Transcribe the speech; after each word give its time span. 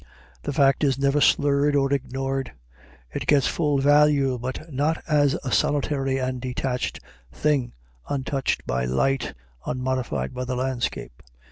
The 0.41 0.51
fact 0.51 0.83
is 0.83 0.97
never 0.97 1.21
slurred 1.21 1.75
or 1.75 1.93
ignored; 1.93 2.53
it 3.13 3.27
gets 3.27 3.45
full 3.45 3.77
value, 3.77 4.39
but 4.39 4.73
not 4.73 4.99
as 5.07 5.35
a 5.43 5.51
solitary 5.51 6.17
and 6.17 6.41
detached 6.41 6.99
thing 7.31 7.73
untouched 8.09 8.65
by 8.65 8.85
light, 8.85 9.35
unmodified 9.63 10.33
by 10.33 10.45
the 10.45 10.55
landscape. 10.55 11.21